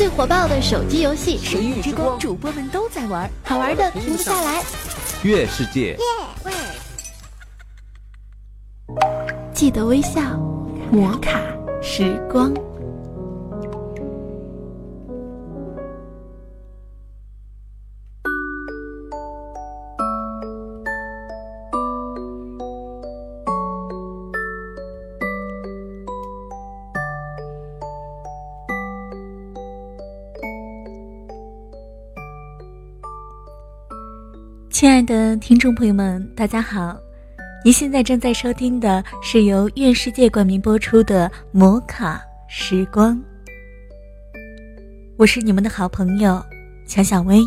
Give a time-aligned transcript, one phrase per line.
[0.00, 4.62] 最火爆的手机游戏《神域之光》，主播们都在玩，好玩的停不下来。
[5.24, 5.94] 月世界，
[9.52, 10.22] 记得微笑，
[10.90, 11.38] 摩卡
[11.82, 12.50] 时光。
[34.80, 36.98] 亲爱的听众朋友们，大家好！
[37.62, 43.14] 您现在正在收听的是由愿世界冠名播出的《摩卡时光》，
[45.18, 46.42] 我是你们的好朋友
[46.86, 47.42] 强小薇。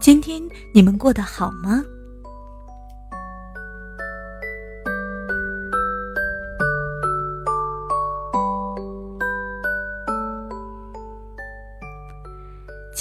[0.00, 0.40] 今天
[0.72, 1.84] 你们过得好吗？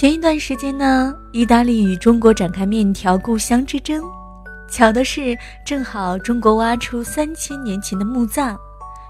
[0.01, 4.03] 前一段时间呢，意大利与中国展开面条故乡之争。
[4.67, 8.57] 巧的是，正好中国挖出三千年前的墓葬，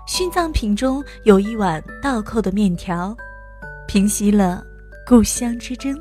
[0.06, 3.16] 殉葬品中有一碗倒扣的面条，
[3.88, 4.62] 平息了
[5.08, 5.98] 故乡之争。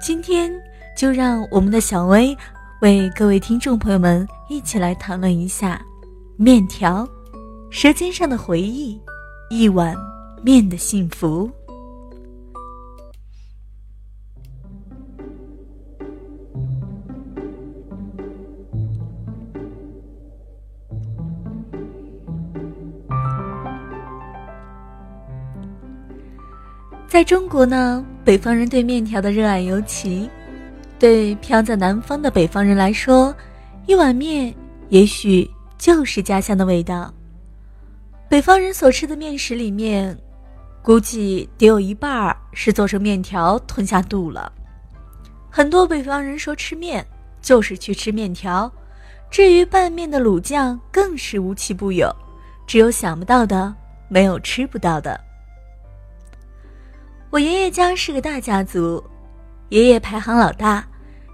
[0.00, 0.52] 今天
[0.96, 2.38] 就让我们的小薇
[2.82, 5.84] 为各位听众朋友们一起来谈论一下
[6.36, 7.04] 面条，
[7.68, 8.96] 舌尖上的回忆，
[9.50, 9.96] 一碗。
[10.42, 11.50] 面的幸福。
[27.08, 30.30] 在中国呢，北方人对面条的热爱尤其，
[30.98, 33.34] 对飘在南方的北方人来说，
[33.86, 34.54] 一碗面
[34.88, 37.12] 也许就是家乡的味道。
[38.28, 40.16] 北方人所吃的面食里面。
[40.82, 44.50] 估计得有一半儿是做成面条吞下肚了。
[45.50, 47.06] 很多北方人说吃面
[47.40, 48.70] 就是去吃面条，
[49.30, 52.14] 至于拌面的卤酱更是无奇不有，
[52.66, 53.74] 只有想不到的，
[54.08, 55.18] 没有吃不到的。
[57.30, 59.02] 我爷爷家是个大家族，
[59.68, 60.86] 爷爷排行老大，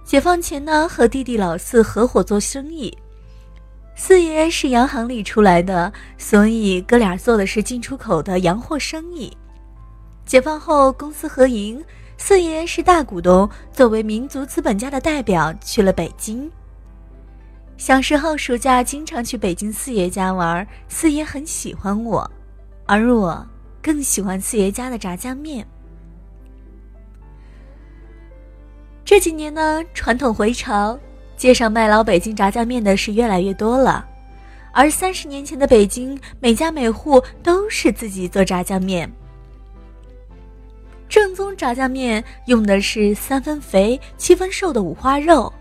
[0.05, 2.97] 解放前呢和弟弟老四合伙做生意，
[3.97, 9.35] 四爷是洋行里出来的，所以哥俩做的是进出口的洋货生意。
[10.27, 11.83] 解放后，公司合营，
[12.17, 13.49] 四爷是大股东。
[13.73, 16.51] 作为民族资本家的代表，去了北京。
[17.77, 22.29] 小时候暑假经常去北京四爷家玩，四爷很喜欢我，
[22.87, 23.47] 而我
[23.83, 25.67] 更喜欢四爷家的炸酱面。
[29.05, 30.99] 这几年呢，传统回潮，
[31.45, 34.09] 街上卖老北京炸酱面的是越来越多了，
[34.73, 39.13] 而三十年前的北京，每家每户都是自己做炸酱面。
[41.07, 45.53] 正宗炸酱面用的是三分肥七分瘦的五花肉，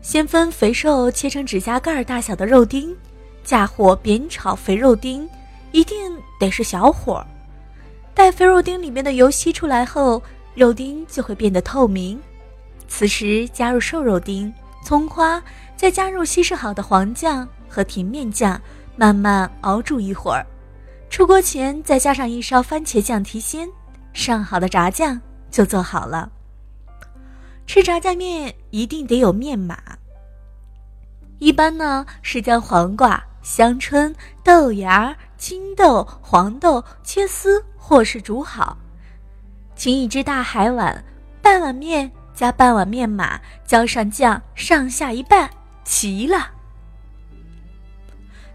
[0.00, 2.96] 先分肥瘦切成指甲盖大小的肉丁，
[3.44, 5.28] 架火煸炒肥肉丁，
[5.72, 6.10] 一定
[6.40, 7.22] 得是小火，
[8.14, 10.22] 待肥肉丁里面的油吸出来后，
[10.54, 12.18] 肉丁就会变得透明。
[12.88, 14.50] 此时加入瘦肉丁、
[14.82, 15.42] 葱花，
[15.76, 18.60] 再加入稀释好的黄酱和甜面酱，
[18.96, 20.46] 慢慢熬煮一会儿。
[21.10, 23.68] 出锅前再加上一勺番茄酱提鲜。
[24.14, 26.30] 上好的炸酱就做好了。
[27.66, 29.78] 吃炸酱面一定得有面码。
[31.38, 34.12] 一般呢是将黄瓜、香椿、
[34.42, 38.76] 豆芽、青豆、黄豆切丝或是煮好，
[39.76, 41.04] 请一只大海碗，
[41.40, 45.50] 半碗面加半碗面码，浇上酱，上下一拌，
[45.82, 46.52] 齐了。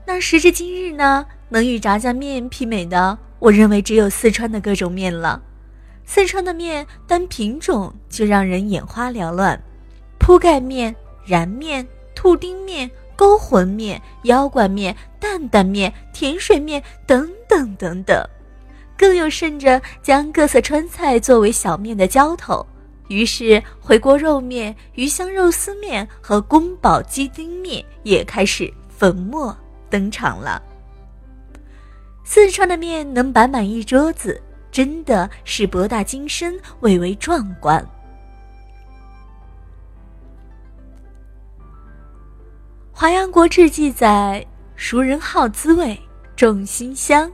[0.06, 3.18] 那时至今日呢，能与炸酱面媲美的。
[3.40, 5.42] 我认为只有四川的各种面了。
[6.06, 9.62] 四川的面单品种就让人眼花缭乱，
[10.18, 10.96] 铺盖面、
[11.26, 11.86] 燃面、
[12.16, 18.26] 兔丁面、勾魂面、腰冠面、担担面、甜水面等等等等，
[18.98, 22.66] 更有甚者将各色川菜作为小面的浇头。
[23.08, 29.56] 于是回锅肉面、鱼香肉丝面和宫保鸡丁面也开始粉墨
[29.90, 30.62] 登场了。
[32.24, 34.42] 四川的面能摆满一桌子，
[34.72, 37.80] 真的是博大精深、蔚为壮观。
[42.92, 44.46] 《华阳国志》记载
[44.78, 46.00] ：“熟人好滋味，
[46.36, 47.30] 重辛香。”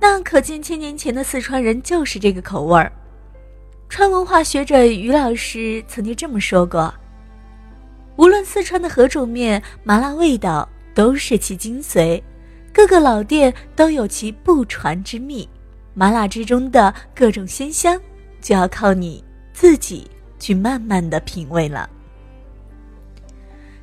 [0.00, 2.90] 那可见千年前的四川人就是这个口味儿。
[3.88, 6.92] 川文化学者于老师曾经这么说过
[8.16, 12.20] ：“无论四川的何种面，麻辣味道都是其精髓。”
[12.74, 15.48] 各个老店都有其不传之秘，
[15.94, 17.98] 麻辣之中的各种鲜香，
[18.42, 19.24] 就要靠你
[19.54, 21.88] 自己去慢慢的品味了。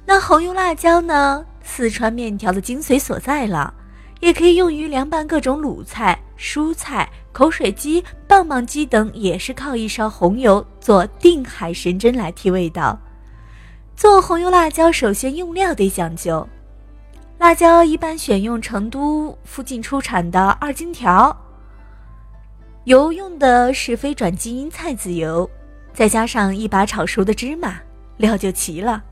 [0.05, 1.43] 那红油辣椒呢？
[1.63, 3.73] 四川面条的精髓所在了，
[4.19, 12.97] 也可以用于凉拌各种卤菜、蔬菜、口水鸡、棒棒鸡等，也是靠一勺红油做定海神针来提味道。
[13.95, 16.47] 做红油辣椒，首先用料得讲究，
[17.39, 21.35] 辣椒一般选用成都附近出产的二荆条，
[22.83, 25.49] 油用的是非转基因菜籽油，
[25.91, 27.79] 再加上一把炒熟的芝麻，
[28.17, 29.03] 料就齐了。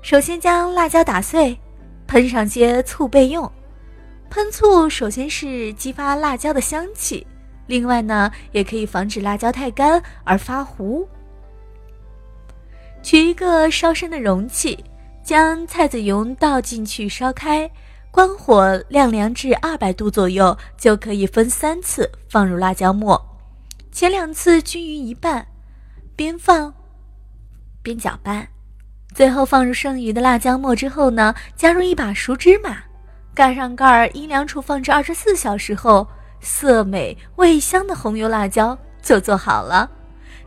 [0.00, 1.58] 首先将辣椒打碎，
[2.06, 3.50] 喷上些醋备用。
[4.30, 7.26] 喷醋首先是激发辣椒的香气，
[7.66, 11.08] 另外呢也可以防止辣椒太干而发糊。
[13.02, 14.84] 取一个烧深的容器，
[15.24, 17.70] 将菜籽油倒进去烧开，
[18.10, 23.20] 关火晾凉至二百度左右，就可以分三次放入辣椒末。
[23.90, 25.46] 前两次均匀一半，
[26.14, 26.72] 边放
[27.82, 28.48] 边搅拌。
[29.14, 32.78] 最后放入剩余的辣椒末之后呢，加入一把熟芝麻，
[33.34, 36.08] 盖上盖儿，阴凉处放置二十四小时后，
[36.42, 39.90] 色美味香的红油辣椒就做好了。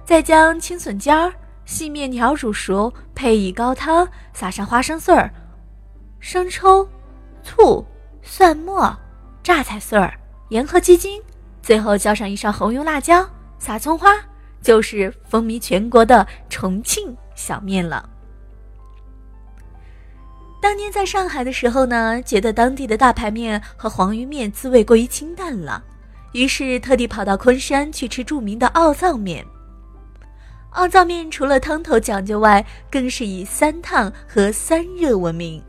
[0.03, 1.33] 再将青笋尖儿、
[1.65, 5.33] 细面条煮熟，配以高汤，撒上花生碎儿、
[6.19, 6.87] 生抽、
[7.41, 7.83] 醋、
[8.21, 8.95] 蒜末、
[9.41, 10.13] 榨菜碎儿、
[10.49, 11.19] 盐和鸡精，
[11.63, 13.27] 最后浇上一勺红油辣椒，
[13.57, 14.13] 撒葱花，
[14.61, 18.07] 就是风靡全国的重庆小面了。
[20.65, 25.83] 当年在上海的时候呢，觉得当地的大排面和黄鱼面滋味过于清淡了，
[26.31, 29.45] 于是特地跑到昆山去吃著名的奥灶面。
[30.71, 35.63] 奥灶面除了汤头讲究外，更是以三烫和三热闻名。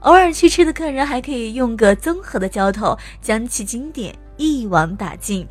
[0.00, 5.46] 偶尔去吃的客人还可以用个综合的浇头，将其经典一网打尽。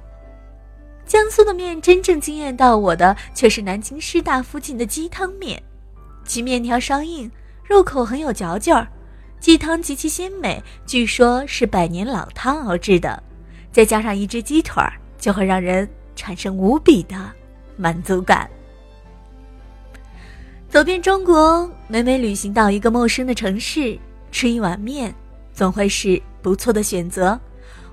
[1.05, 5.61] 江苏的面真正惊艳到我的，却是南京师大附近的鸡汤面，
[6.25, 7.29] 其面条稍硬。
[7.67, 8.87] 入口很有嚼劲儿，
[9.39, 13.21] 鸡汤极其鲜美，据说是百年老汤熬制的，
[13.71, 17.15] 再加上一只鸡腿儿，就会让人产生无比的
[17.75, 18.49] 满足感。
[20.69, 23.97] 走遍中国，每每旅行到一个陌生的城市，
[24.31, 25.13] 吃一碗面，
[25.53, 27.39] 总会是不错的选择。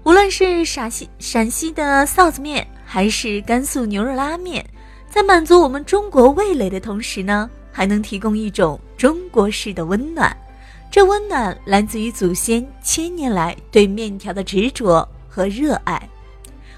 [0.05, 4.65] 无论是陕西陕西的臊子面，还是甘肃牛肉拉面，
[5.09, 7.49] 在满足我们中国味蕾的同时呢。
[7.73, 10.37] 还能提供一种中国式的温暖，
[10.91, 16.09] 这温暖来自于祖先千年来对面条的执着和热爱。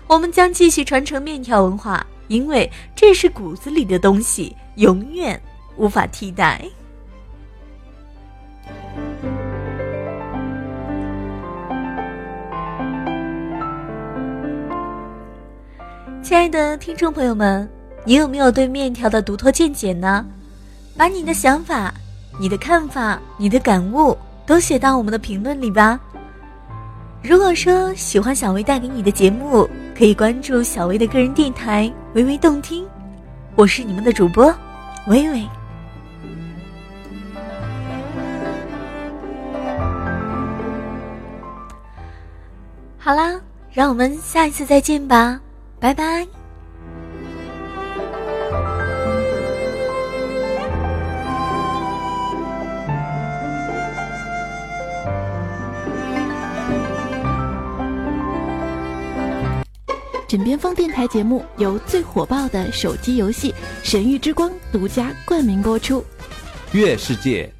[0.06, 5.40] 我们将继续传承面条文化，因为这是骨子里的东西，永远
[5.76, 6.64] 无法替代。
[16.22, 17.68] 亲爱的听众朋友们，
[18.04, 20.26] 你有没有对面条的独特见解呢？
[20.96, 21.92] 把你的想法、
[22.38, 25.98] 你的看法、你的感悟都写到我们的评论里吧。
[27.22, 32.86] 如果说喜欢小薇带给你的节目，可以关注小薇的个人电台“微微动听”，
[33.56, 34.54] 我是你们的主播
[35.08, 35.48] 微微。
[42.98, 43.40] 好啦，
[43.72, 45.40] 让我们下一次再见吧，
[45.80, 46.26] 拜拜。
[60.34, 63.52] 枕边风电台节目由最火爆的手机游戏
[63.84, 66.04] 《神域之光》独家冠名播出。
[66.72, 67.53] 月世界。